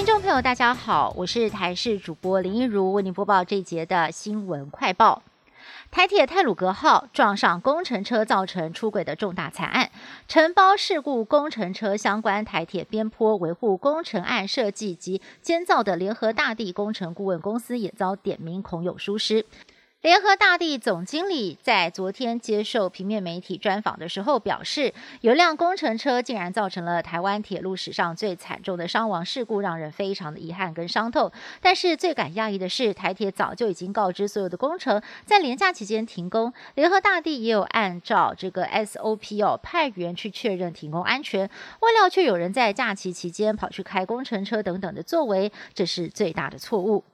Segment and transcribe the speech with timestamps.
[0.00, 5.22] 听众朋友，大家好，我是台视主播林一如，为您播报这节的新闻快报。
[5.90, 9.90] 台铁泰鲁格号撞上工程车，造成出轨的重大惨案。
[10.26, 19.44] 承包事故工程车相关台铁边坡维护工程案设计及监造的联合大地工程顾问公司也遭点名恐有疏失。
[20.02, 31.30] 联合大地总经理在昨天接受平面媒体专访的时候表示，有辆工程车竟然造成了台湾铁路史上最惨重的伤亡事故，让人非常的遗憾跟伤痛。
[31.60, 41.42] 但是最感讶异的是，台铁早就已经告知所有的工程在连假期间停工，联合大地也有按照这个 SOP 哦派员去确认停工安全，
[41.80, 47.04] 未料却有人在假期期间跑去开工程车等等的作为，这是最大的错误。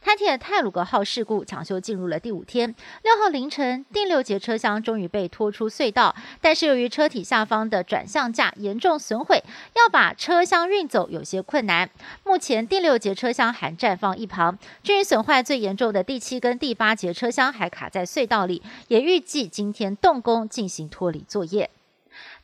[0.00, 9.42] 台铁泰鲁格号事故抢修进入了第五天，六号凌晨，第六节车厢终于被拖出隧道，但是由于车体下方的转向架严重损毁，
[9.74, 11.88] 要把车厢运走有些困难。
[12.24, 21.70] 目前第六节车厢还暂放一旁，至于损坏最严重的第七跟第八节车厢还卡在隧道里，也预计今天动工进行脱离作业。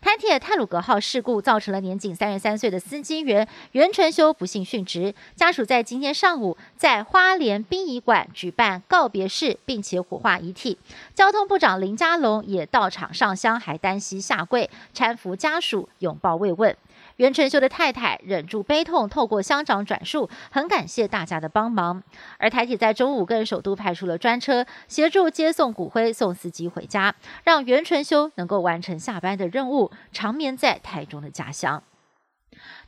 [0.00, 10.78] 台铁泰鲁格号事故造成了年仅三十三岁的司机员袁纯修不幸殉职，家属在今天上午在花莲殡仪馆举办告别式，并且火化遗体。
[11.14, 16.74] 交通部长林佳龙也到场上香，还单膝下跪搀扶家属，拥抱慰问。
[17.20, 22.02] 袁成修的太太忍住悲痛，透过乡长转述，很感谢大家的帮忙。
[22.38, 31.82] 而台铁在中午更首都派出了专车，协助接送骨灰，送司机回家，让袁成修能够完成下班的任务，长眠在台中的家乡。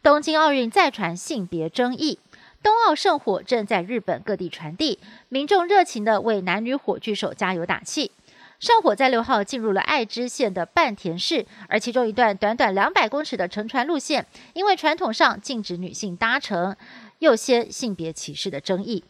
[0.02, 2.18] 东京奥运再传性别争议，
[2.62, 8.10] 冬奥圣火正在日本各地传递，民众热情地为男女火炬手加油打气。
[8.62, 14.24] 圣火在六号进入了爱知县的半田市，而其中一段短短两百公尺的乘船路线，
[14.54, 16.76] 因为传统上禁止女性搭乘，
[17.18, 19.02] 又掀性别歧视的争议。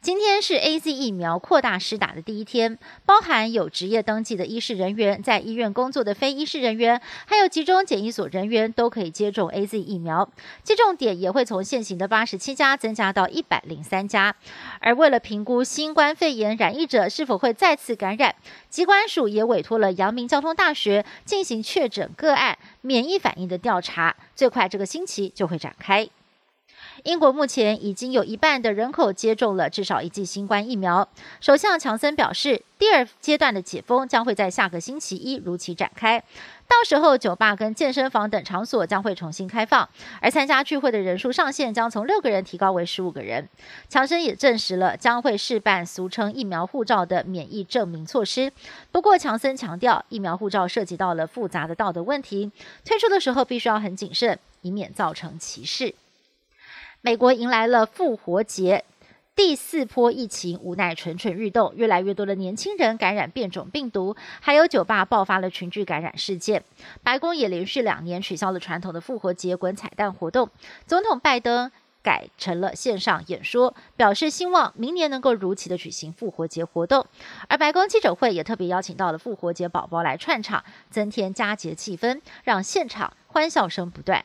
[0.00, 10.30] 今天是 A Z 疫苗扩大施打的第一天，包含有职业登记的医师人员、在医院工作的非医师人员，还有集中检疫所人员都可以接种 A Z 疫苗。
[10.62, 14.34] 接种点也会从现行的八十七家增加到一百零三家。
[14.80, 18.34] 而为了评估新冠肺炎染疫者是否会再次感染，
[18.70, 26.08] 机关署也委托了阳明交通大学进行确诊个案免疫反应的调查，最快这个星期就会展开。
[27.08, 31.08] 英国目前已经有一半的人口接种了至少一剂新冠疫苗。
[31.40, 36.22] 首相强森表示，第二阶段的解封将会在下个星期一如期展开，
[36.68, 39.88] 到时候酒吧跟健身房等场所将会重新开放，
[40.20, 43.48] 而参加聚会的人数上限将从六个人提高为十五个人。
[43.88, 48.52] 强森也证实了将会试办俗称疫苗护照的免疫证明措施。
[48.92, 52.52] 不过，强森强调，疫苗护照涉及到了复杂的道德问题，
[52.84, 55.94] 推出的时候必须要很谨慎，以免造成歧视。
[57.00, 58.84] 美国迎来了复活节，
[59.36, 66.64] 第四波疫情无奈蠢蠢欲动，越来越多的年轻人感染变种病毒，还有酒吧爆发了群聚感染事件。
[67.04, 70.50] 白宫也连续两年取消了传统的复活节滚彩蛋活动，
[70.88, 71.70] 总统拜登
[72.02, 77.06] 改成了线上演说，表示希望明年能够如期的举行复活节活动。
[77.46, 84.24] 而白宫记者会也特别邀请到了复活节宝宝来串场，增添佳节气氛，让现场欢笑声不断。